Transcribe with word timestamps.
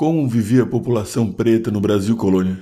Como 0.00 0.26
vivia 0.26 0.62
a 0.62 0.66
população 0.66 1.30
preta 1.30 1.70
no 1.70 1.78
Brasil 1.78 2.16
colônia? 2.16 2.58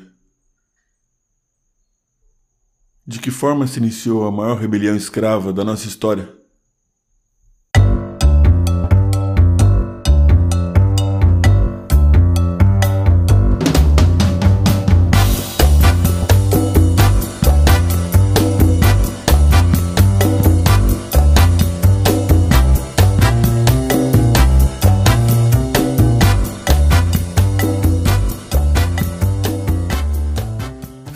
De 3.07 3.21
que 3.21 3.31
forma 3.31 3.65
se 3.69 3.79
iniciou 3.79 4.25
a 4.25 4.33
maior 4.33 4.59
rebelião 4.59 4.97
escrava 4.97 5.53
da 5.53 5.65
nossa 5.65 5.87
história? 5.87 6.37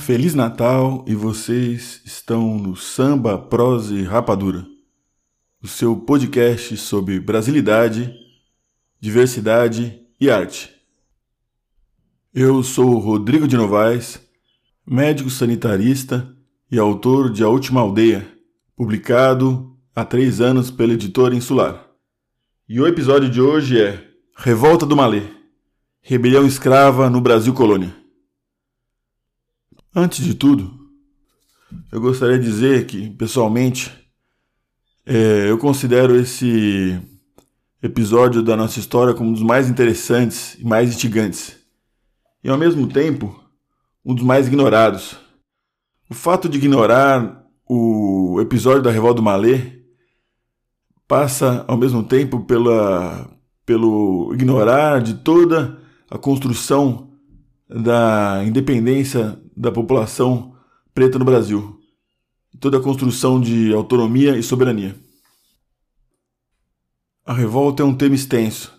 Feliz 0.03 0.35
Natal 0.35 1.05
e 1.07 1.15
vocês 1.15 2.03
estão 2.05 2.59
no 2.59 2.75
Samba, 2.75 3.39
Prosa 3.39 3.95
e 3.95 4.03
Rapadura, 4.03 4.67
o 5.63 5.69
seu 5.69 5.95
podcast 5.95 6.77
sobre 6.77 7.21
brasilidade, 7.21 8.13
diversidade 8.99 10.01
e 10.21 10.29
arte. 10.29 10.75
Eu 12.35 12.65
sou 12.65 12.99
Rodrigo 12.99 13.47
de 13.47 13.57
Novaes, 13.57 14.21
médico 14.85 15.31
sanitarista 15.31 16.37
e 16.69 16.81
autor 16.81 17.31
de 17.31 17.45
A 17.45 17.49
Última 17.49 17.81
Aldeia, 17.81 18.29
publicado 18.75 19.73
há 19.95 20.05
três 20.05 20.41
anos 20.41 20.69
pela 20.69 20.95
editora 20.95 21.33
Insular. 21.33 21.87
E 22.69 22.81
o 22.81 22.89
episódio 22.89 23.31
de 23.31 23.41
hoje 23.41 23.81
é 23.81 24.05
Revolta 24.37 24.85
do 24.85 24.97
Malê 24.97 25.23
Rebelião 26.01 26.45
Escrava 26.45 27.09
no 27.09 27.21
Brasil 27.21 27.55
Colônia. 27.55 28.02
Antes 29.95 30.25
de 30.25 30.35
tudo, 30.35 30.73
eu 31.93 32.01
gostaria 32.01 32.39
de 32.39 32.47
dizer 32.47 32.87
que, 32.87 33.11
pessoalmente, 33.11 33.93
é, 35.05 35.51
eu 35.51 35.59
considero 35.59 36.17
esse 36.17 36.99
episódio 37.83 38.43
da 38.43 38.57
nossa 38.57 38.79
história 38.79 39.13
como 39.13 39.29
um 39.29 39.33
dos 39.35 39.43
mais 39.43 39.69
interessantes 39.69 40.55
e 40.59 40.65
mais 40.65 40.89
instigantes, 40.89 41.59
e 42.43 42.49
ao 42.49 42.57
mesmo 42.57 42.87
tempo, 42.87 43.39
um 44.03 44.15
dos 44.15 44.25
mais 44.25 44.47
ignorados. 44.47 45.15
O 46.09 46.15
fato 46.15 46.49
de 46.49 46.57
ignorar 46.57 47.45
o 47.69 48.41
episódio 48.41 48.81
da 48.81 48.91
Revolta 48.91 49.17
do 49.17 49.23
Malê 49.23 49.83
passa 51.07 51.67
ao 51.69 51.77
mesmo 51.77 52.03
tempo 52.03 52.41
pela, 52.45 53.31
pelo 53.67 54.33
ignorar 54.33 55.03
de 55.03 55.13
toda 55.17 55.79
a 56.11 56.17
construção 56.17 57.12
da 57.75 58.43
independência 58.45 59.41
da 59.57 59.71
população 59.73 60.55
preta 60.95 61.19
no 61.19 61.25
Brasil, 61.25 61.81
toda 62.61 62.79
a 62.79 62.83
construção 62.83 63.41
de 63.41 63.73
autonomia 63.73 64.37
e 64.37 64.43
soberania. 64.43 64.95
A 67.25 67.33
revolta 67.33 67.83
é 67.83 67.87
um 67.87 67.95
tema 67.95 68.15
extenso 68.15 68.73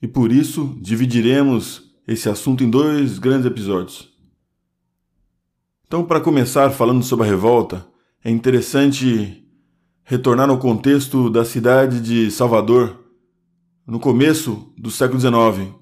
e 0.00 0.06
por 0.06 0.30
isso 0.30 0.76
dividiremos 0.80 1.90
esse 2.06 2.28
assunto 2.28 2.62
em 2.62 2.70
dois 2.70 3.18
grandes 3.18 3.46
episódios. 3.46 4.08
Então, 5.86 6.04
para 6.04 6.20
começar 6.20 6.70
falando 6.70 7.02
sobre 7.02 7.26
a 7.26 7.30
revolta, 7.30 7.86
é 8.24 8.30
interessante 8.30 9.44
retornar 10.04 10.48
ao 10.50 10.58
contexto 10.58 11.30
da 11.30 11.44
cidade 11.44 12.00
de 12.00 12.30
Salvador 12.30 13.04
no 13.86 13.98
começo 13.98 14.72
do 14.76 14.90
século 14.90 15.20
XIX, 15.20 15.79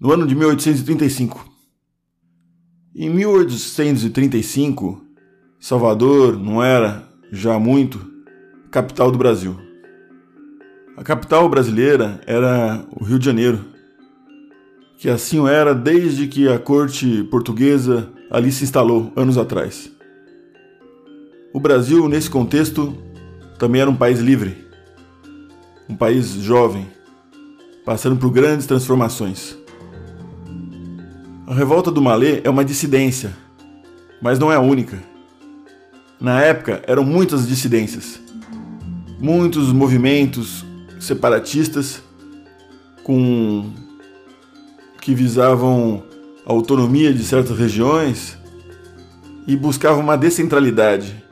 no 0.00 0.12
ano 0.12 0.26
de 0.26 0.34
1835. 0.34 1.44
Em 2.94 3.10
1835, 3.10 5.02
Salvador 5.58 6.38
não 6.38 6.62
era, 6.62 7.08
já 7.32 7.58
muito, 7.58 8.00
capital 8.70 9.10
do 9.10 9.18
Brasil. 9.18 9.56
A 10.96 11.02
capital 11.02 11.48
brasileira 11.48 12.20
era 12.26 12.84
o 12.98 13.04
Rio 13.04 13.18
de 13.18 13.24
Janeiro, 13.26 13.64
que 14.98 15.10
assim 15.10 15.46
era 15.46 15.74
desde 15.74 16.26
que 16.26 16.48
a 16.48 16.58
corte 16.58 17.22
portuguesa 17.24 18.10
ali 18.30 18.50
se 18.50 18.64
instalou 18.64 19.12
anos 19.14 19.36
atrás. 19.36 19.90
O 21.52 21.60
Brasil, 21.60 22.08
nesse 22.08 22.30
contexto, 22.30 22.96
também 23.58 23.80
era 23.80 23.90
um 23.90 23.96
país 23.96 24.20
livre, 24.20 24.66
um 25.88 25.96
país 25.96 26.28
jovem, 26.28 26.86
passando 27.84 28.16
por 28.16 28.30
grandes 28.30 28.66
transformações. 28.66 29.56
A 31.46 31.54
revolta 31.54 31.92
do 31.92 32.02
Malê 32.02 32.40
é 32.42 32.50
uma 32.50 32.64
dissidência, 32.64 33.32
mas 34.20 34.36
não 34.36 34.50
é 34.50 34.56
a 34.56 34.60
única. 34.60 35.00
Na 36.20 36.40
época 36.40 36.82
eram 36.88 37.04
muitas 37.04 37.46
dissidências, 37.46 38.20
muitos 39.20 39.72
movimentos 39.72 40.64
separatistas 40.98 42.02
com 43.04 43.70
que 45.00 45.14
visavam 45.14 46.02
a 46.44 46.52
autonomia 46.52 47.14
de 47.14 47.22
certas 47.22 47.56
regiões 47.56 48.36
e 49.46 49.54
buscavam 49.54 50.00
uma 50.00 50.18
descentralidade. 50.18 51.22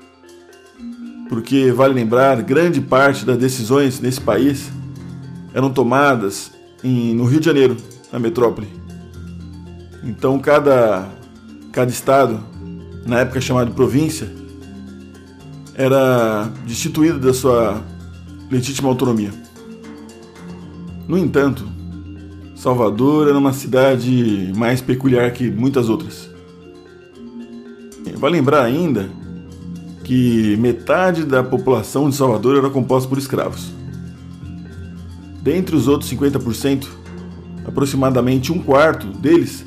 Porque 1.28 1.72
vale 1.72 1.92
lembrar, 1.92 2.40
grande 2.40 2.80
parte 2.80 3.24
das 3.24 3.36
decisões 3.36 3.98
nesse 3.98 4.20
país 4.20 4.70
eram 5.52 5.72
tomadas 5.72 6.52
em, 6.84 7.16
no 7.16 7.24
Rio 7.24 7.40
de 7.40 7.46
Janeiro, 7.46 7.76
na 8.12 8.20
metrópole. 8.20 8.83
Então 10.04 10.38
cada, 10.38 11.08
cada 11.72 11.90
estado, 11.90 12.38
na 13.06 13.20
época 13.20 13.40
chamado 13.40 13.72
província, 13.72 14.30
era 15.74 16.50
destituído 16.66 17.18
da 17.18 17.32
sua 17.32 17.82
legítima 18.50 18.88
autonomia. 18.88 19.30
No 21.08 21.18
entanto, 21.18 21.66
Salvador 22.54 23.28
era 23.28 23.38
uma 23.38 23.52
cidade 23.52 24.52
mais 24.56 24.80
peculiar 24.80 25.30
que 25.32 25.50
muitas 25.50 25.88
outras. 25.88 26.30
Vale 28.16 28.36
lembrar 28.36 28.62
ainda 28.62 29.10
que 30.02 30.56
metade 30.56 31.24
da 31.24 31.42
população 31.42 32.08
de 32.08 32.16
Salvador 32.16 32.56
era 32.56 32.70
composta 32.70 33.06
por 33.06 33.18
escravos. 33.18 33.70
Dentre 35.42 35.76
os 35.76 35.88
outros 35.88 36.10
50%, 36.10 36.86
aproximadamente 37.66 38.50
um 38.50 38.62
quarto 38.62 39.08
deles 39.08 39.64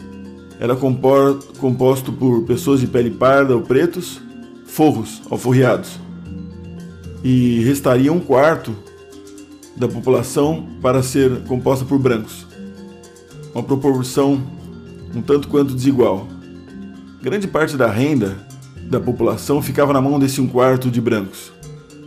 era 0.59 0.75
composto 0.75 2.11
por 2.11 2.43
pessoas 2.43 2.79
de 2.79 2.87
pele 2.87 3.11
parda 3.11 3.55
ou 3.55 3.61
pretos, 3.61 4.21
forros, 4.65 5.21
alforriados. 5.29 5.99
E 7.23 7.59
restaria 7.63 8.11
um 8.11 8.19
quarto 8.19 8.75
da 9.75 9.87
população 9.87 10.65
para 10.81 11.03
ser 11.03 11.43
composta 11.43 11.85
por 11.85 11.99
brancos. 11.99 12.47
Uma 13.53 13.63
proporção 13.63 14.41
um 15.15 15.21
tanto 15.21 15.47
quanto 15.47 15.73
desigual. 15.73 16.27
Grande 17.21 17.47
parte 17.47 17.75
da 17.75 17.87
renda 17.87 18.37
da 18.83 18.99
população 18.99 19.61
ficava 19.61 19.91
na 19.91 20.01
mão 20.01 20.19
desse 20.19 20.39
um 20.39 20.47
quarto 20.47 20.89
de 20.89 21.01
brancos, 21.01 21.51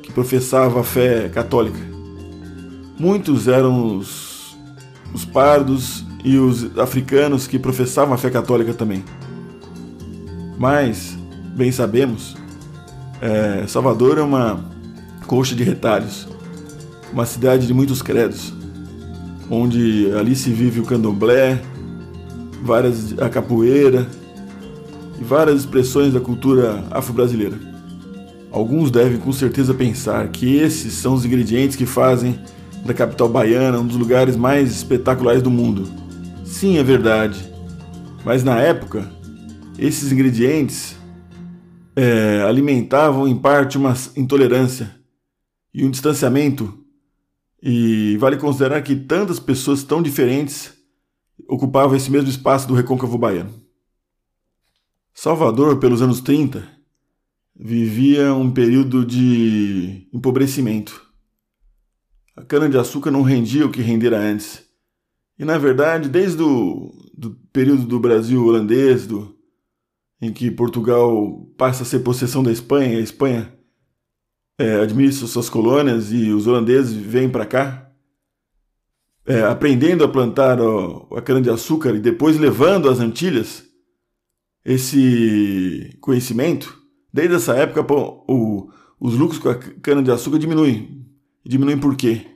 que 0.02 0.12
professava 0.12 0.80
a 0.80 0.84
fé 0.84 1.28
católica. 1.28 1.78
Muitos 2.98 3.48
eram 3.48 3.96
os, 3.96 4.56
os 5.12 5.24
pardos 5.24 6.04
e 6.24 6.36
os 6.36 6.78
africanos 6.78 7.46
que 7.46 7.58
professavam 7.58 8.14
a 8.14 8.18
fé 8.18 8.30
católica 8.30 8.74
também. 8.74 9.04
Mas, 10.58 11.16
bem 11.54 11.72
sabemos, 11.72 12.36
é, 13.20 13.64
Salvador 13.66 14.18
é 14.18 14.22
uma 14.22 14.64
coxa 15.26 15.54
de 15.54 15.62
retalhos, 15.62 16.28
uma 17.12 17.24
cidade 17.24 17.66
de 17.66 17.72
muitos 17.72 18.02
credos, 18.02 18.52
onde 19.50 20.10
ali 20.18 20.36
se 20.36 20.50
vive 20.50 20.80
o 20.80 20.84
candomblé, 20.84 21.60
várias 22.62 23.18
a 23.18 23.28
capoeira 23.28 24.06
e 25.18 25.24
várias 25.24 25.60
expressões 25.60 26.12
da 26.12 26.20
cultura 26.20 26.84
afro-brasileira. 26.90 27.58
Alguns 28.52 28.90
devem 28.90 29.18
com 29.18 29.32
certeza 29.32 29.72
pensar 29.72 30.28
que 30.28 30.56
esses 30.56 30.94
são 30.94 31.14
os 31.14 31.24
ingredientes 31.24 31.76
que 31.76 31.86
fazem 31.86 32.38
da 32.84 32.92
capital 32.92 33.28
baiana 33.28 33.78
um 33.78 33.86
dos 33.86 33.96
lugares 33.96 34.36
mais 34.36 34.70
espetaculares 34.70 35.42
do 35.42 35.50
mundo 35.50 36.00
Sim, 36.50 36.76
é 36.76 36.82
verdade. 36.82 37.50
Mas 38.24 38.44
na 38.44 38.60
época, 38.60 39.10
esses 39.78 40.12
ingredientes 40.12 40.96
é, 41.96 42.42
alimentavam 42.42 43.26
em 43.26 43.38
parte 43.38 43.78
uma 43.78 43.94
intolerância 44.16 44.94
e 45.72 45.84
um 45.84 45.90
distanciamento. 45.90 46.84
E 47.62 48.16
vale 48.18 48.36
considerar 48.36 48.82
que 48.82 48.96
tantas 48.96 49.38
pessoas 49.38 49.84
tão 49.84 50.02
diferentes 50.02 50.74
ocupavam 51.48 51.96
esse 51.96 52.10
mesmo 52.10 52.28
espaço 52.28 52.66
do 52.68 52.74
recôncavo 52.74 53.16
baiano. 53.16 53.54
Salvador, 55.14 55.78
pelos 55.78 56.02
anos 56.02 56.20
30, 56.20 56.68
vivia 57.56 58.34
um 58.34 58.50
período 58.50 59.06
de 59.06 60.08
empobrecimento. 60.12 61.06
A 62.36 62.42
cana-de-açúcar 62.42 63.10
não 63.10 63.22
rendia 63.22 63.64
o 63.64 63.70
que 63.70 63.80
rendera 63.80 64.18
antes 64.18 64.69
E 65.40 65.44
na 65.46 65.56
verdade, 65.56 66.10
desde 66.10 66.42
o 66.42 66.92
do 67.16 67.30
período 67.50 67.86
do 67.86 67.98
Brasil 67.98 68.44
holandês, 68.44 69.06
do, 69.06 69.34
em 70.20 70.30
que 70.30 70.50
Portugal 70.50 71.50
passa 71.56 71.82
a 71.82 71.86
ser 71.86 72.00
possessão 72.00 72.42
da 72.42 72.52
Espanha, 72.52 72.98
a 72.98 73.00
Espanha 73.00 73.50
é, 74.58 74.82
administra 74.82 75.26
suas 75.26 75.48
colônias 75.48 76.12
e 76.12 76.30
os 76.30 76.46
holandeses 76.46 76.92
vêm 76.92 77.26
para 77.26 77.46
cá, 77.46 77.90
é, 79.24 79.40
aprendendo 79.40 80.04
a 80.04 80.08
plantar 80.08 80.60
ó, 80.60 81.08
a 81.16 81.22
cana-de-açúcar 81.22 81.94
e 81.94 82.00
depois 82.00 82.38
levando 82.38 82.90
às 82.90 83.00
Antilhas 83.00 83.64
esse 84.62 85.96
conhecimento, 86.02 86.78
desde 87.10 87.36
essa 87.36 87.54
época 87.56 87.82
pô, 87.82 88.26
o, 88.28 88.70
os 89.00 89.14
lucros 89.14 89.38
com 89.38 89.48
a 89.48 89.54
cana-de-açúcar 89.54 90.38
diminuem. 90.38 91.02
Diminuem 91.46 91.78
por 91.78 91.96
quê? 91.96 92.26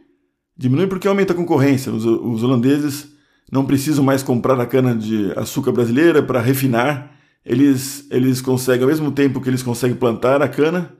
Diminuem 0.57 0.89
porque 0.89 1.09
aumenta 1.09 1.33
a 1.33 1.37
concorrência. 1.37 1.93
Os, 1.93 2.05
os 2.05 2.43
holandeses 2.43 3.13
não 3.51 3.65
precisam 3.65 4.05
mais 4.05 4.23
comprar 4.23 4.59
a 4.61 4.67
cana-de-açúcar 4.67 5.73
brasileira 5.73 6.23
para 6.23 6.41
refinar. 6.41 7.17
Eles, 7.45 8.07
eles 8.11 8.41
conseguem, 8.41 8.83
ao 8.83 8.89
mesmo 8.89 9.13
tempo 9.13 9.41
que 9.41 9.49
eles 9.49 9.63
conseguem 9.63 9.97
plantar 9.97 10.41
a 10.41 10.49
cana, 10.49 10.97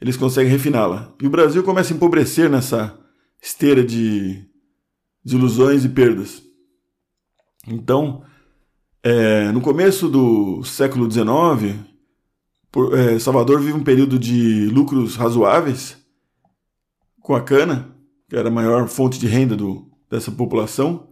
eles 0.00 0.16
conseguem 0.16 0.50
refiná-la. 0.50 1.14
E 1.20 1.26
o 1.26 1.30
Brasil 1.30 1.62
começa 1.62 1.92
a 1.92 1.96
empobrecer 1.96 2.50
nessa 2.50 2.98
esteira 3.40 3.84
de, 3.84 4.44
de 5.24 5.36
ilusões 5.36 5.84
e 5.84 5.88
perdas. 5.88 6.42
Então, 7.68 8.22
é, 9.02 9.50
no 9.52 9.60
começo 9.60 10.08
do 10.08 10.64
século 10.64 11.10
XIX, 11.10 11.76
por, 12.70 12.98
é, 12.98 13.18
Salvador 13.18 13.60
vive 13.60 13.72
um 13.72 13.84
período 13.84 14.18
de 14.18 14.66
lucros 14.66 15.16
razoáveis 15.16 15.96
com 17.20 17.34
a 17.34 17.40
cana, 17.40 17.95
que 18.28 18.36
era 18.36 18.48
a 18.48 18.52
maior 18.52 18.88
fonte 18.88 19.18
de 19.18 19.26
renda 19.26 19.56
do, 19.56 19.90
dessa 20.10 20.30
população, 20.30 21.08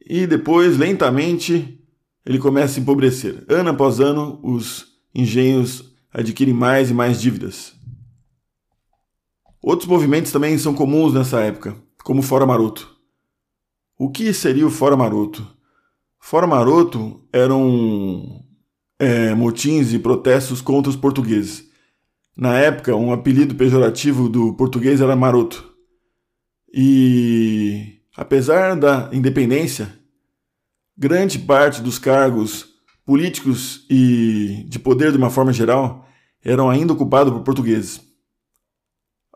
e 0.00 0.26
depois, 0.26 0.78
lentamente, 0.78 1.78
ele 2.24 2.38
começa 2.38 2.78
a 2.78 2.82
empobrecer. 2.82 3.44
Ano 3.48 3.70
após 3.70 4.00
ano, 4.00 4.40
os 4.42 4.86
engenhos 5.14 5.94
adquirem 6.12 6.54
mais 6.54 6.90
e 6.90 6.94
mais 6.94 7.20
dívidas. 7.20 7.74
Outros 9.60 9.88
movimentos 9.88 10.32
também 10.32 10.56
são 10.56 10.72
comuns 10.72 11.12
nessa 11.12 11.40
época, 11.40 11.76
como 12.04 12.20
o 12.20 12.22
Fora 12.22 12.46
Maroto. 12.46 12.96
O 13.98 14.10
que 14.10 14.32
seria 14.32 14.66
o 14.66 14.70
Fora 14.70 14.96
Maroto? 14.96 15.46
Fora 16.18 16.46
Maroto 16.46 17.26
eram 17.32 18.44
é, 18.98 19.34
motins 19.34 19.92
e 19.92 19.98
protestos 19.98 20.60
contra 20.60 20.90
os 20.90 20.96
portugueses. 20.96 21.68
Na 22.36 22.58
época, 22.58 22.94
um 22.94 23.12
apelido 23.12 23.54
pejorativo 23.54 24.28
do 24.28 24.54
português 24.54 25.00
era 25.00 25.16
maroto. 25.16 25.68
E, 26.72 28.00
apesar 28.16 28.76
da 28.76 29.08
independência, 29.12 29.98
grande 30.96 31.38
parte 31.38 31.80
dos 31.80 31.98
cargos 31.98 32.68
políticos 33.04 33.86
e 33.88 34.64
de 34.68 34.78
poder 34.78 35.12
de 35.12 35.18
uma 35.18 35.30
forma 35.30 35.52
geral 35.52 36.06
eram 36.44 36.68
ainda 36.68 36.92
ocupados 36.92 37.32
por 37.32 37.42
portugueses. 37.42 38.00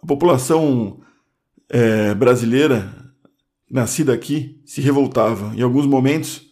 A 0.02 0.06
população 0.06 1.00
é, 1.68 2.14
brasileira 2.14 2.92
nascida 3.70 4.12
aqui 4.12 4.60
se 4.66 4.80
revoltava. 4.80 5.54
Em 5.56 5.62
alguns 5.62 5.86
momentos, 5.86 6.42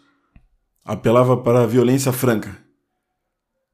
apelava 0.85 1.37
para 1.37 1.63
a 1.63 1.67
violência 1.67 2.13
franca. 2.13 2.57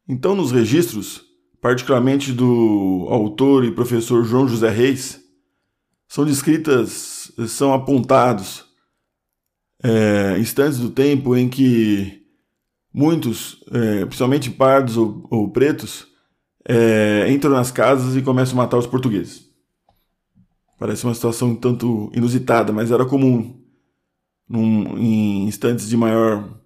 Então, 0.08 0.34
nos 0.34 0.50
registros, 0.50 1.22
particularmente 1.60 2.32
do 2.32 3.06
autor 3.08 3.64
e 3.64 3.70
professor 3.70 4.24
João 4.24 4.48
José 4.48 4.70
Reis, 4.70 5.20
são 6.08 6.24
descritas, 6.24 7.32
são 7.48 7.72
apontados 7.72 8.64
é, 9.82 10.38
instantes 10.38 10.78
do 10.78 10.90
tempo 10.90 11.36
em 11.36 11.48
que 11.48 12.26
muitos, 12.92 13.62
é, 13.72 14.04
principalmente 14.04 14.50
pardos 14.50 14.96
ou, 14.96 15.26
ou 15.30 15.50
pretos, 15.50 16.06
é, 16.68 17.30
entram 17.30 17.52
nas 17.52 17.70
casas 17.70 18.16
e 18.16 18.22
começam 18.22 18.58
a 18.58 18.62
matar 18.62 18.78
os 18.78 18.86
portugueses. 18.86 19.46
Parece 20.78 21.04
uma 21.04 21.14
situação 21.14 21.50
um 21.50 21.56
tanto 21.56 22.10
inusitada, 22.14 22.72
mas 22.72 22.90
era 22.90 23.04
comum 23.04 23.62
num, 24.48 24.98
em 24.98 25.46
instantes 25.46 25.88
de 25.88 25.96
maior 25.96 26.60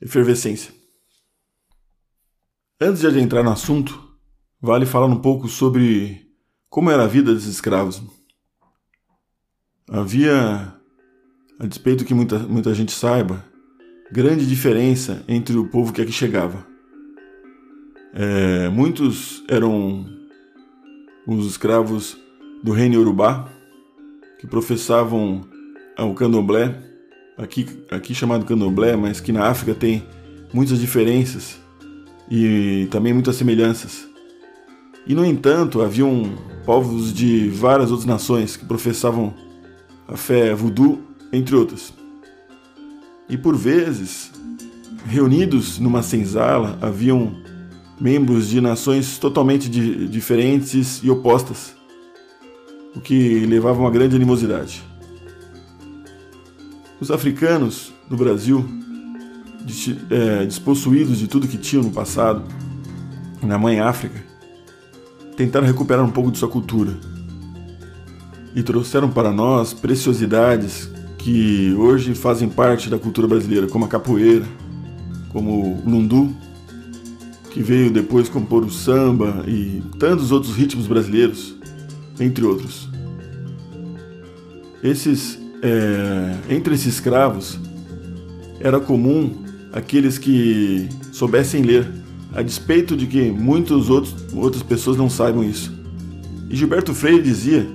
efervescência. 0.00 0.72
Antes 2.80 3.00
de 3.00 3.06
adentrar 3.06 3.44
no 3.44 3.50
assunto, 3.50 4.10
vale 4.60 4.86
falar 4.86 5.06
um 5.06 5.20
pouco 5.20 5.48
sobre 5.48 6.26
como 6.68 6.90
era 6.90 7.04
a 7.04 7.08
vida 7.08 7.34
desses 7.34 7.50
escravos. 7.50 8.02
Havia, 9.92 10.72
a 11.58 11.66
despeito 11.66 12.04
que 12.04 12.14
muita, 12.14 12.38
muita 12.38 12.72
gente 12.72 12.92
saiba, 12.92 13.44
grande 14.12 14.46
diferença 14.46 15.24
entre 15.26 15.56
o 15.56 15.66
povo 15.66 15.92
que 15.92 16.00
aqui 16.00 16.12
chegava. 16.12 16.64
É, 18.14 18.68
muitos 18.68 19.42
eram 19.48 20.06
os 21.26 21.44
escravos 21.44 22.16
do 22.62 22.70
reino 22.70 22.94
Yorubá, 22.94 23.48
que 24.38 24.46
professavam 24.46 25.40
o 25.98 26.14
candomblé, 26.14 26.80
aqui, 27.36 27.66
aqui 27.90 28.14
chamado 28.14 28.44
candomblé, 28.44 28.94
mas 28.94 29.20
que 29.20 29.32
na 29.32 29.48
África 29.48 29.74
tem 29.74 30.06
muitas 30.54 30.78
diferenças 30.78 31.58
e 32.30 32.86
também 32.92 33.12
muitas 33.12 33.34
semelhanças. 33.34 34.08
E 35.04 35.16
no 35.16 35.24
entanto, 35.24 35.82
haviam 35.82 36.32
povos 36.64 37.12
de 37.12 37.48
várias 37.48 37.90
outras 37.90 38.06
nações 38.06 38.56
que 38.56 38.64
professavam 38.64 39.34
a 40.10 40.16
fé 40.16 40.52
voodoo, 40.54 41.00
entre 41.32 41.54
outras. 41.54 41.94
E 43.28 43.38
por 43.38 43.56
vezes, 43.56 44.32
reunidos 45.06 45.78
numa 45.78 46.02
senzala, 46.02 46.76
haviam 46.82 47.36
membros 48.00 48.48
de 48.48 48.60
nações 48.60 49.18
totalmente 49.18 49.68
di 49.68 50.08
diferentes 50.08 51.00
e 51.02 51.10
opostas 51.10 51.78
o 52.94 53.00
que 53.00 53.46
levava 53.46 53.78
a 53.78 53.82
uma 53.82 53.90
grande 53.90 54.16
animosidade. 54.16 54.82
Os 57.00 57.10
africanos 57.10 57.92
no 58.10 58.16
Brasil, 58.16 58.68
é, 60.10 60.44
despossuídos 60.44 61.18
de 61.18 61.28
tudo 61.28 61.46
que 61.46 61.56
tinham 61.56 61.84
no 61.84 61.92
passado, 61.92 62.42
na 63.40 63.56
mãe 63.56 63.78
África, 63.78 64.20
tentaram 65.36 65.66
recuperar 65.66 66.04
um 66.04 66.10
pouco 66.10 66.32
de 66.32 66.38
sua 66.38 66.48
cultura 66.48 66.98
e 68.54 68.62
trouxeram 68.62 69.10
para 69.10 69.30
nós 69.30 69.72
preciosidades 69.72 70.90
que 71.18 71.74
hoje 71.74 72.14
fazem 72.14 72.48
parte 72.48 72.88
da 72.88 72.98
cultura 72.98 73.28
brasileira, 73.28 73.66
como 73.66 73.84
a 73.84 73.88
capoeira, 73.88 74.44
como 75.28 75.76
o 75.76 75.82
lundu, 75.88 76.34
que 77.50 77.62
veio 77.62 77.90
depois 77.90 78.28
compor 78.28 78.64
o 78.64 78.70
samba 78.70 79.44
e 79.46 79.82
tantos 79.98 80.32
outros 80.32 80.54
ritmos 80.54 80.86
brasileiros 80.86 81.54
entre 82.18 82.44
outros. 82.44 82.88
Esses, 84.82 85.38
é, 85.62 86.54
entre 86.54 86.74
esses 86.74 86.94
escravos, 86.94 87.58
era 88.60 88.80
comum 88.80 89.44
aqueles 89.72 90.16
que 90.18 90.88
soubessem 91.12 91.62
ler, 91.62 91.88
a 92.32 92.42
despeito 92.42 92.96
de 92.96 93.06
que 93.06 93.30
muitas 93.30 93.90
outras 93.90 94.62
pessoas 94.62 94.96
não 94.96 95.10
saibam 95.10 95.42
isso. 95.42 95.72
E 96.48 96.56
Gilberto 96.56 96.94
Freire 96.94 97.22
dizia 97.22 97.66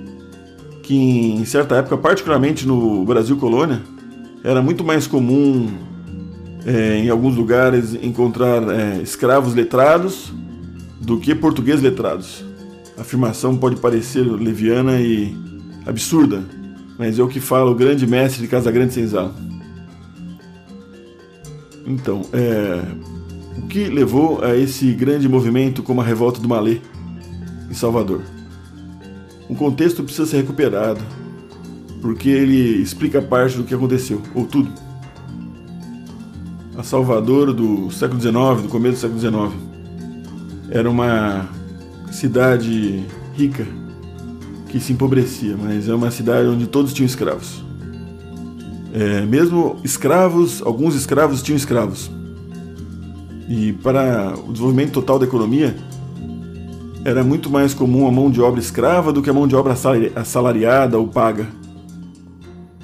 que 0.86 0.94
em 0.94 1.44
certa 1.44 1.74
época, 1.74 1.98
particularmente 1.98 2.64
no 2.64 3.04
Brasil 3.04 3.36
colônia, 3.36 3.82
era 4.44 4.62
muito 4.62 4.84
mais 4.84 5.04
comum 5.04 5.68
é, 6.64 6.98
em 6.98 7.10
alguns 7.10 7.34
lugares 7.34 7.94
encontrar 7.94 8.62
é, 8.70 9.02
escravos 9.02 9.52
letrados 9.52 10.32
do 11.00 11.18
que 11.18 11.34
portugueses 11.34 11.82
letrados. 11.82 12.44
A 12.96 13.00
afirmação 13.00 13.56
pode 13.56 13.76
parecer 13.76 14.20
leviana 14.20 15.00
e 15.00 15.36
absurda, 15.84 16.44
mas 16.96 17.18
é 17.18 17.22
o 17.22 17.26
que 17.26 17.40
fala 17.40 17.68
o 17.68 17.74
grande 17.74 18.06
mestre 18.06 18.42
de 18.42 18.48
Casagrande 18.48 18.94
Senzala. 18.94 19.34
Então, 21.84 22.22
é, 22.32 22.80
o 23.58 23.66
que 23.66 23.88
levou 23.88 24.40
a 24.44 24.56
esse 24.56 24.92
grande 24.92 25.28
movimento 25.28 25.82
como 25.82 26.00
a 26.00 26.04
revolta 26.04 26.40
do 26.40 26.48
Malê 26.48 26.78
em 27.68 27.74
Salvador? 27.74 28.35
Um 29.48 29.54
contexto 29.54 30.02
precisa 30.02 30.26
ser 30.26 30.38
recuperado, 30.38 31.00
porque 32.02 32.28
ele 32.28 32.82
explica 32.82 33.22
parte 33.22 33.56
do 33.56 33.64
que 33.64 33.74
aconteceu, 33.74 34.20
ou 34.34 34.44
tudo. 34.44 34.70
A 36.76 36.82
Salvador 36.82 37.52
do 37.52 37.90
século 37.90 38.20
XIX, 38.20 38.62
do 38.62 38.68
começo 38.68 39.06
do 39.06 39.20
século 39.20 39.50
XIX, 39.50 39.66
era 40.70 40.90
uma 40.90 41.48
cidade 42.10 43.04
rica 43.34 43.66
que 44.68 44.80
se 44.80 44.92
empobrecia, 44.92 45.56
mas 45.56 45.88
é 45.88 45.94
uma 45.94 46.10
cidade 46.10 46.48
onde 46.48 46.66
todos 46.66 46.92
tinham 46.92 47.06
escravos. 47.06 47.64
É, 48.92 49.22
mesmo 49.26 49.78
escravos, 49.84 50.62
alguns 50.62 50.94
escravos 50.94 51.42
tinham 51.42 51.56
escravos. 51.56 52.10
E 53.48 53.72
para 53.74 54.34
o 54.36 54.52
desenvolvimento 54.52 54.92
total 54.92 55.18
da 55.18 55.26
economia, 55.26 55.76
era 57.06 57.22
muito 57.22 57.48
mais 57.48 57.72
comum 57.72 58.08
a 58.08 58.10
mão 58.10 58.28
de 58.28 58.40
obra 58.40 58.58
escrava 58.58 59.12
do 59.12 59.22
que 59.22 59.30
a 59.30 59.32
mão 59.32 59.46
de 59.46 59.54
obra 59.54 59.72
assalariada 60.16 60.98
ou 60.98 61.06
paga. 61.06 61.46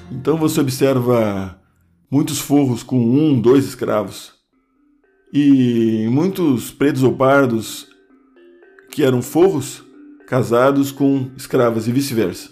Então 0.09 0.37
você 0.37 0.61
observa 0.61 1.59
muitos 2.09 2.39
forros 2.39 2.83
com 2.83 2.97
um, 2.97 3.37
dois 3.37 3.65
escravos, 3.65 4.31
e 5.33 6.07
muitos 6.09 6.71
pretos 6.71 7.03
ou 7.03 7.13
pardos 7.17 7.85
que 8.89 9.03
eram 9.03 9.21
forros 9.21 9.83
casados 10.25 10.89
com 10.89 11.29
escravas 11.35 11.89
e 11.89 11.91
vice-versa. 11.91 12.49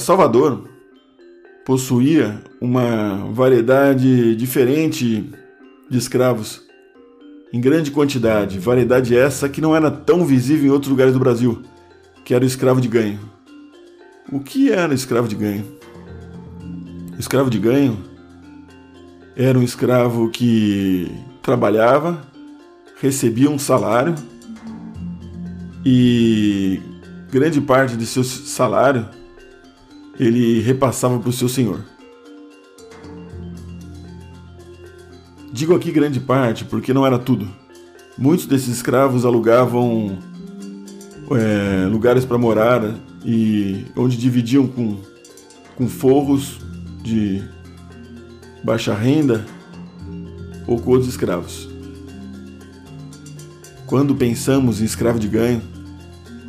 Salvador 0.00 0.68
possuía 1.64 2.44
uma 2.60 3.24
variedade 3.32 4.36
diferente 4.36 5.30
de 5.88 5.96
escravos 5.96 6.63
em 7.54 7.60
grande 7.60 7.92
quantidade, 7.92 8.58
variedade 8.58 9.16
essa 9.16 9.48
que 9.48 9.60
não 9.60 9.76
era 9.76 9.88
tão 9.88 10.26
visível 10.26 10.66
em 10.66 10.70
outros 10.70 10.90
lugares 10.90 11.12
do 11.12 11.20
Brasil, 11.20 11.62
que 12.24 12.34
era 12.34 12.42
o 12.42 12.46
escravo 12.48 12.80
de 12.80 12.88
ganho. 12.88 13.20
O 14.32 14.40
que 14.40 14.72
era 14.72 14.92
escravo 14.92 15.28
de 15.28 15.36
ganho? 15.36 15.64
O 17.16 17.20
escravo 17.20 17.48
de 17.48 17.60
ganho 17.60 17.96
era 19.36 19.56
um 19.56 19.62
escravo 19.62 20.30
que 20.30 21.08
trabalhava, 21.42 22.20
recebia 23.00 23.48
um 23.48 23.58
salário 23.58 24.16
e 25.86 26.80
grande 27.30 27.60
parte 27.60 27.96
de 27.96 28.04
seu 28.04 28.24
salário 28.24 29.08
ele 30.18 30.60
repassava 30.60 31.20
para 31.20 31.28
o 31.28 31.32
seu 31.32 31.48
senhor. 31.48 31.84
Digo 35.54 35.72
aqui 35.72 35.92
grande 35.92 36.18
parte 36.18 36.64
porque 36.64 36.92
não 36.92 37.06
era 37.06 37.16
tudo. 37.16 37.46
Muitos 38.18 38.44
desses 38.44 38.66
escravos 38.66 39.24
alugavam 39.24 40.18
é, 41.30 41.86
lugares 41.86 42.24
para 42.24 42.36
morar 42.36 42.82
e 43.24 43.84
onde 43.96 44.16
dividiam 44.16 44.66
com, 44.66 44.96
com 45.76 45.86
forros 45.86 46.58
de 47.04 47.40
baixa 48.64 48.92
renda 48.94 49.46
ou 50.66 50.80
com 50.80 50.90
outros 50.90 51.08
escravos. 51.10 51.68
Quando 53.86 54.12
pensamos 54.16 54.82
em 54.82 54.84
escravo 54.84 55.20
de 55.20 55.28
ganho, 55.28 55.62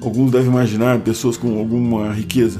alguns 0.01 0.31
devem 0.31 0.47
imaginar 0.47 1.00
pessoas 1.01 1.38
com 1.38 1.59
alguma 1.59 2.12
riqueza. 2.12 2.59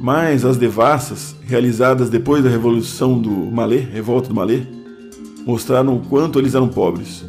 Mas 0.00 0.46
as 0.46 0.56
devassas, 0.56 1.36
realizadas 1.44 2.08
depois 2.08 2.42
da 2.42 2.48
Revolução 2.48 3.20
do 3.20 3.30
Malê, 3.30 3.76
Revolta 3.76 4.30
do 4.30 4.34
Malê, 4.34 4.77
mostraram 5.46 5.96
o 5.96 6.00
quanto 6.00 6.38
eles 6.38 6.54
eram 6.54 6.68
pobres. 6.68 7.24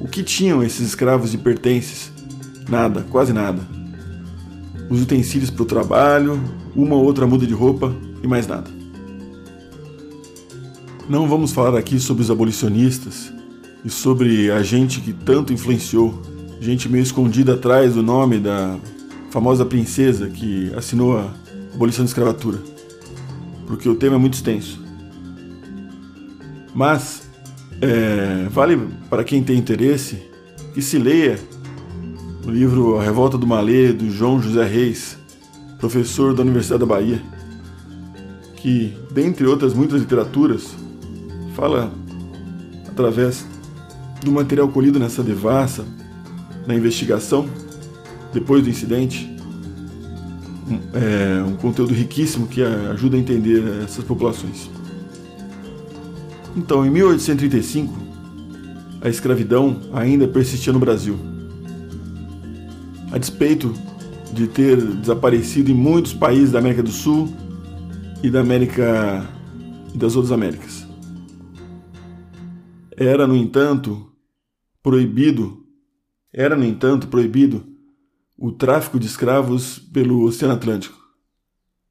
O 0.00 0.06
que 0.06 0.22
tinham 0.22 0.62
esses 0.62 0.88
escravos 0.88 1.30
de 1.30 1.38
pertences? 1.38 2.12
Nada, 2.68 3.06
quase 3.10 3.32
nada. 3.32 3.60
Os 4.90 5.02
utensílios 5.02 5.50
para 5.50 5.62
o 5.62 5.66
trabalho, 5.66 6.40
uma 6.74 6.94
ou 6.94 7.04
outra 7.04 7.26
muda 7.26 7.46
de 7.46 7.54
roupa 7.54 7.94
e 8.22 8.26
mais 8.26 8.46
nada. 8.46 8.70
Não 11.08 11.28
vamos 11.28 11.52
falar 11.52 11.78
aqui 11.78 12.00
sobre 12.00 12.22
os 12.22 12.30
abolicionistas 12.30 13.32
e 13.84 13.90
sobre 13.90 14.50
a 14.50 14.62
gente 14.62 15.00
que 15.00 15.12
tanto 15.12 15.52
influenciou, 15.52 16.20
gente 16.60 16.88
meio 16.88 17.02
escondida 17.02 17.54
atrás 17.54 17.94
do 17.94 18.02
nome 18.02 18.38
da 18.38 18.76
famosa 19.30 19.64
princesa 19.64 20.28
que 20.28 20.72
assinou 20.74 21.18
a 21.18 21.30
abolição 21.72 22.04
da 22.04 22.08
escravatura, 22.08 22.58
porque 23.66 23.88
o 23.88 23.94
tema 23.94 24.16
é 24.16 24.18
muito 24.18 24.34
extenso. 24.34 24.82
Mas 26.74 27.25
é, 27.80 28.48
vale 28.50 28.78
para 29.08 29.24
quem 29.24 29.42
tem 29.42 29.58
interesse 29.58 30.22
que 30.74 30.82
se 30.82 30.98
leia 30.98 31.38
o 32.46 32.50
livro 32.50 32.98
A 32.98 33.02
Revolta 33.02 33.36
do 33.36 33.46
Malê, 33.46 33.92
do 33.92 34.10
João 34.10 34.40
José 34.40 34.64
Reis, 34.64 35.18
professor 35.78 36.34
da 36.34 36.42
Universidade 36.42 36.80
da 36.80 36.86
Bahia, 36.86 37.20
que, 38.56 38.96
dentre 39.10 39.46
outras 39.46 39.74
muitas 39.74 40.00
literaturas, 40.00 40.74
fala 41.54 41.92
através 42.88 43.46
do 44.22 44.30
material 44.30 44.68
colhido 44.68 44.98
nessa 44.98 45.22
devassa, 45.22 45.84
na 46.66 46.74
investigação, 46.74 47.48
depois 48.32 48.62
do 48.62 48.70
incidente, 48.70 49.30
um, 50.68 50.80
é, 50.92 51.42
um 51.42 51.56
conteúdo 51.56 51.94
riquíssimo 51.94 52.46
que 52.46 52.62
ajuda 52.62 53.16
a 53.16 53.20
entender 53.20 53.62
essas 53.84 54.04
populações. 54.04 54.70
Então, 56.56 56.86
em 56.86 56.90
1835, 56.90 57.92
a 59.02 59.08
escravidão 59.10 59.82
ainda 59.92 60.26
persistia 60.26 60.72
no 60.72 60.78
Brasil. 60.78 61.18
A 63.12 63.18
despeito 63.18 63.74
de 64.32 64.46
ter 64.48 64.82
desaparecido 64.82 65.70
em 65.70 65.74
muitos 65.74 66.14
países 66.14 66.52
da 66.52 66.58
América 66.58 66.82
do 66.82 66.90
Sul 66.90 67.32
e 68.22 68.30
da 68.30 68.40
América 68.40 69.28
e 69.94 69.98
das 69.98 70.16
outras 70.16 70.32
Américas. 70.32 70.86
Era, 72.96 73.26
no 73.26 73.36
entanto, 73.36 74.10
proibido, 74.82 75.62
era, 76.32 76.56
no 76.56 76.64
entanto, 76.64 77.08
proibido 77.08 77.66
o 78.36 78.50
tráfico 78.50 78.98
de 78.98 79.06
escravos 79.06 79.78
pelo 79.78 80.22
Oceano 80.22 80.54
Atlântico. 80.54 80.96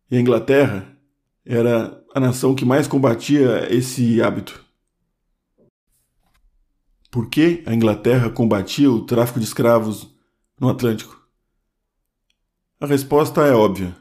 E 0.09 0.17
a 0.17 0.19
Inglaterra 0.19 0.94
era 1.45 2.03
a 2.13 2.19
nação 2.19 2.55
que 2.55 2.65
mais 2.65 2.87
combatia 2.87 3.71
esse 3.73 4.21
hábito. 4.21 4.63
Por 7.11 7.29
que 7.29 7.63
a 7.65 7.73
Inglaterra 7.73 8.29
combatia 8.29 8.91
o 8.91 9.05
tráfico 9.05 9.39
de 9.39 9.45
escravos 9.45 10.13
no 10.59 10.67
Atlântico? 10.69 11.15
A 12.79 12.85
resposta 12.85 13.41
é 13.45 13.53
óbvia. 13.53 13.95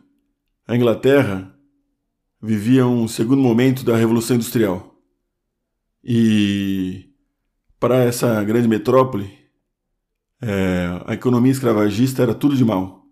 A 0.66 0.74
Inglaterra 0.74 1.54
vivia 2.42 2.86
um 2.86 3.06
segundo 3.06 3.40
momento 3.40 3.84
da 3.84 3.96
Revolução 3.96 4.36
Industrial. 4.36 4.98
E 6.02 7.10
para 7.78 8.02
essa 8.02 8.42
grande 8.42 8.66
metrópole, 8.66 9.30
é, 10.40 11.02
a 11.06 11.14
economia 11.14 11.52
escravagista 11.52 12.22
era 12.22 12.34
tudo 12.34 12.56
de 12.56 12.64
mal. 12.64 13.06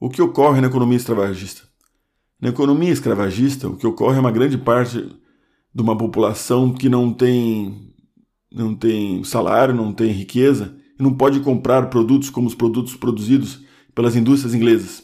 O 0.00 0.08
que 0.08 0.22
ocorre 0.22 0.60
na 0.60 0.68
economia 0.68 0.96
escravagista? 0.96 1.62
Na 2.40 2.50
economia 2.50 2.92
escravagista, 2.92 3.68
o 3.68 3.76
que 3.76 3.86
ocorre 3.86 4.18
é 4.18 4.20
uma 4.20 4.30
grande 4.30 4.58
parte 4.58 5.00
de 5.74 5.82
uma 5.82 5.96
população 5.96 6.72
que 6.72 6.88
não 6.88 7.12
tem, 7.12 7.94
não 8.52 8.74
tem 8.74 9.24
salário, 9.24 9.74
não 9.74 9.92
tem 9.92 10.12
riqueza 10.12 10.76
e 10.98 11.02
não 11.02 11.14
pode 11.14 11.40
comprar 11.40 11.88
produtos 11.88 12.30
como 12.30 12.46
os 12.46 12.54
produtos 12.54 12.94
produzidos 12.94 13.64
pelas 13.94 14.16
indústrias 14.16 14.54
inglesas. 14.54 15.02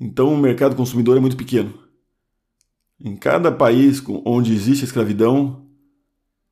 Então 0.00 0.32
o 0.32 0.38
mercado 0.38 0.76
consumidor 0.76 1.16
é 1.16 1.20
muito 1.20 1.36
pequeno. 1.36 1.74
Em 3.00 3.16
cada 3.16 3.50
país 3.50 4.02
onde 4.24 4.52
existe 4.52 4.84
escravidão, 4.84 5.66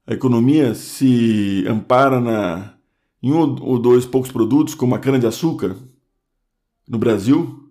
a 0.06 0.12
economia 0.12 0.74
se 0.74 1.64
ampara 1.68 2.20
na, 2.20 2.74
em 3.22 3.32
um 3.32 3.38
ou 3.38 3.78
dois 3.78 4.04
poucos 4.04 4.32
produtos, 4.32 4.74
como 4.74 4.94
a 4.94 4.98
cana-de-açúcar, 4.98 5.76
no 6.88 6.98
Brasil, 6.98 7.61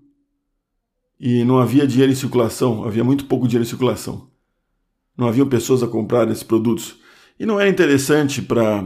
e 1.21 1.43
não 1.43 1.59
havia 1.59 1.85
dinheiro 1.85 2.11
em 2.11 2.15
circulação, 2.15 2.83
havia 2.83 3.03
muito 3.03 3.25
pouco 3.25 3.47
dinheiro 3.47 3.63
em 3.65 3.69
circulação. 3.69 4.31
Não 5.15 5.27
haviam 5.27 5.47
pessoas 5.47 5.83
a 5.83 5.87
comprar 5.87 6.27
esses 6.29 6.41
produtos. 6.41 6.99
E 7.39 7.45
não 7.45 7.59
era 7.59 7.69
interessante 7.69 8.41
para 8.41 8.83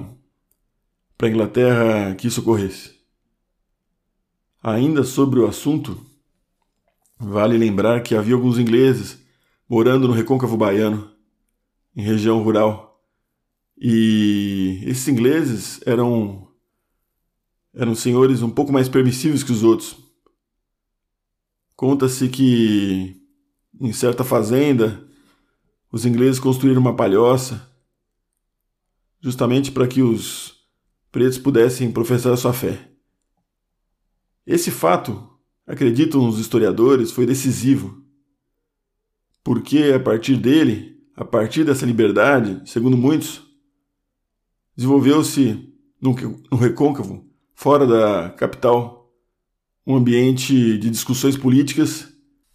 a 1.20 1.28
Inglaterra 1.28 2.14
que 2.16 2.28
isso 2.28 2.42
ocorresse. 2.42 2.96
Ainda 4.62 5.04
sobre 5.04 5.40
o 5.40 5.48
assunto, 5.48 6.06
vale 7.18 7.58
lembrar 7.58 8.02
que 8.02 8.16
havia 8.16 8.36
alguns 8.36 8.60
ingleses 8.60 9.24
morando 9.70 10.08
no 10.08 10.14
recôncavo 10.14 10.58
baiano, 10.58 11.10
em 11.96 12.02
região 12.02 12.44
rural 12.44 12.86
e 13.78 14.82
esses 14.86 15.08
ingleses 15.08 15.82
eram 15.86 16.48
eram 17.74 17.94
senhores 17.94 18.42
um 18.42 18.50
pouco 18.50 18.72
mais 18.72 18.88
permissivos 18.88 19.44
que 19.44 19.52
os 19.52 19.64
outros. 19.64 19.98
Conta-se 21.76 22.30
que 22.30 23.22
em 23.80 23.92
certa 23.92 24.24
fazenda 24.24 25.08
os 25.92 26.06
ingleses 26.06 26.40
construíram 26.40 26.82
uma 26.82 26.96
palhoça 26.96 27.72
justamente 29.20 29.72
para 29.72 29.88
que 29.88 30.02
os 30.02 30.56
pretos 31.12 31.38
pudessem 31.38 31.92
professar 31.92 32.38
sua 32.38 32.54
fé. 32.54 32.92
Esse 34.46 34.70
fato, 34.70 35.28
acreditam 35.66 36.28
os 36.28 36.38
historiadores, 36.40 37.12
foi 37.12 37.26
decisivo, 37.26 38.04
porque 39.44 39.94
a 39.96 40.00
partir 40.00 40.38
dele, 40.38 41.02
a 41.16 41.26
partir 41.26 41.64
dessa 41.64 41.86
liberdade, 41.86 42.62
segundo 42.70 42.96
muitos, 42.96 43.46
Desenvolveu-se 44.76 45.74
no 46.02 46.14
recôncavo, 46.58 47.26
fora 47.54 47.88
da 47.88 48.30
capital, 48.32 49.05
um 49.86 49.96
ambiente 49.96 50.78
de 50.78 50.90
discussões 50.90 51.38
políticas, 51.38 52.12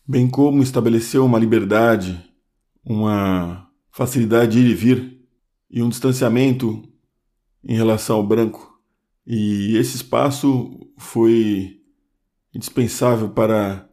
bem 0.07 0.29
como 0.29 0.63
estabeleceu 0.63 1.25
uma 1.25 1.39
liberdade, 1.39 2.21
uma 2.85 3.71
facilidade 3.91 4.53
de 4.53 4.67
ir 4.67 4.71
e 4.71 4.75
vir 4.75 5.21
e 5.71 5.83
um 5.83 5.89
distanciamento 5.89 6.83
em 7.63 7.77
relação 7.77 8.17
ao 8.17 8.27
branco. 8.27 8.81
E 9.25 9.77
esse 9.77 9.97
espaço 9.97 10.93
foi 10.99 11.81
indispensável 12.53 13.31
para 13.31 13.89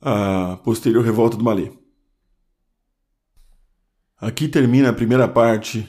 a 0.00 0.56
posterior 0.62 1.04
revolta 1.04 1.36
do 1.36 1.42
Malê. 1.42 1.72
Aqui 4.16 4.48
termina 4.48 4.90
a 4.90 4.92
primeira 4.92 5.26
parte 5.26 5.86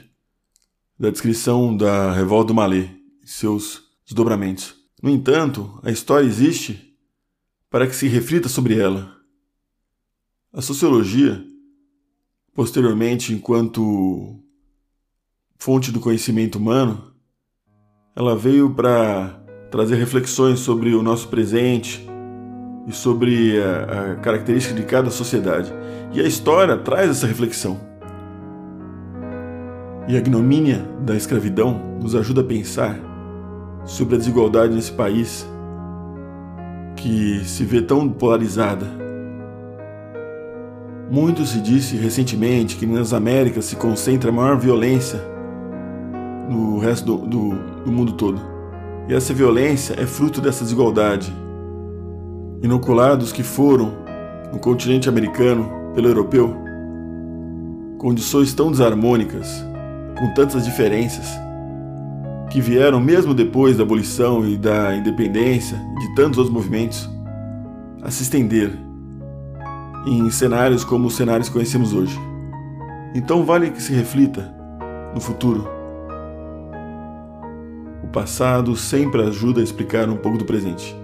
da 0.98 1.10
descrição 1.10 1.75
da 1.75 2.12
Revolta 2.13 2.48
do 2.48 2.53
Malê 2.55 2.89
e 3.24 3.27
seus 3.27 3.84
desdobramentos. 4.05 4.79
No 5.01 5.10
entanto, 5.10 5.79
a 5.82 5.91
história 5.91 6.25
existe 6.25 6.94
para 7.70 7.88
que 7.88 7.96
se 7.96 8.08
reflita 8.08 8.50
sobre 8.50 8.77
ela. 8.77 9.15
A 10.51 10.62
sociologia, 10.62 11.41
posteriormente, 12.53 13.32
enquanto 13.32 14.44
fonte 15.58 15.91
do 15.91 16.00
conhecimento 16.00 16.58
humano, 16.58 17.13
ela 18.15 18.36
veio 18.36 18.74
para 18.74 19.41
trazer 19.72 19.96
reflexões 19.96 20.60
sobre 20.60 20.94
o 20.94 21.01
nosso 21.01 21.29
presente 21.29 22.06
e 22.88 22.91
sobre 22.91 23.62
a, 23.62 24.13
a 24.13 24.15
característica 24.18 24.75
de 24.75 24.86
cada 24.86 25.10
sociedade. 25.10 25.72
E 26.12 26.20
a 26.20 26.27
história 26.27 26.75
traz 26.75 27.10
essa 27.10 27.27
reflexão. 27.27 27.79
E 30.10 30.15
a 30.15 30.20
ignomínia 30.20 30.79
da 31.06 31.15
escravidão 31.15 32.00
nos 32.01 32.15
ajuda 32.15 32.41
a 32.41 32.44
pensar 32.44 33.09
sobre 33.86 34.16
a 34.16 34.18
desigualdade 34.18 34.74
nesse 34.74 34.92
país 34.92 35.48
que 36.96 37.44
se 37.46 37.64
vê 37.64 37.82
tão 37.82 38.10
polarizada. 38.10 38.86
Muito 41.10 41.46
se 41.46 41.60
disse 41.60 41.96
recentemente 41.96 42.76
que 42.76 42.86
nas 42.86 43.14
Américas 43.14 43.66
se 43.66 43.76
concentra 43.76 44.30
a 44.30 44.34
maior 44.34 44.58
violência 44.58 45.20
no 46.50 46.78
resto 46.78 47.06
do, 47.06 47.18
do, 47.26 47.50
do 47.86 47.92
mundo 47.92 48.14
todo. 48.14 48.40
E 49.08 49.14
essa 49.14 49.34
violência 49.34 49.96
é 50.00 50.06
fruto 50.06 50.40
dessa 50.40 50.64
desigualdade. 50.64 51.34
Inoculados 52.62 53.32
que 53.32 53.42
foram 53.42 53.94
no 54.52 54.60
continente 54.60 55.08
americano 55.08 55.72
pelo 55.96 56.08
europeu, 56.08 56.56
condições 57.98 58.54
tão 58.54 58.72
desarmônicas 58.72 59.66
com 60.18 60.34
tantas 60.34 60.66
diferenças, 60.66 61.28
que 62.50 62.60
vieram 62.60 63.00
mesmo 63.00 63.34
depois 63.34 63.77
da 63.77 63.84
abolição 63.84 64.48
e 64.48 64.58
da 64.58 64.96
independência 64.96 65.77
de 66.00 66.15
tantos 66.15 66.38
outros 66.38 66.53
movimentos, 66.53 67.10
a 68.01 68.10
se 68.10 68.24
estender 68.24 68.72
em 70.08 70.29
cenários 70.32 70.84
como 70.84 71.08
os 71.08 71.15
cenários 71.15 71.48
que 71.48 71.53
conhecemos 71.53 71.94
hoje. 71.94 72.18
Então 73.13 73.44
vale 73.44 73.70
que 73.70 73.82
se 73.82 73.94
reflita 73.94 74.53
no 75.13 75.22
futuro. 75.22 75.68
O 78.03 78.08
passado 78.08 78.75
sempre 78.75 79.22
ajuda 79.22 79.60
a 79.60 79.63
explicar 79.63 80.10
um 80.10 80.18
pouco 80.18 80.38
do 80.38 80.46
presente. 80.46 80.96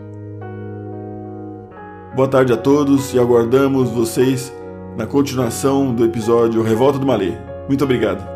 Boa 2.16 2.28
tarde 2.28 2.54
a 2.54 2.58
todos 2.58 3.14
e 3.14 3.20
aguardamos 3.20 3.90
vocês 3.90 4.52
na 4.98 5.06
continuação 5.06 5.94
do 5.94 6.06
episódio 6.06 6.64
Revolta 6.64 6.98
do 6.98 7.06
Malê. 7.06 7.34
Muito 7.68 7.84
obrigado. 7.84 8.35